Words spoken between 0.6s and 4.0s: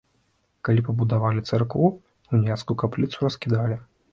Калі пабудавалі царкву, уніяцкую капліцу раскідалі.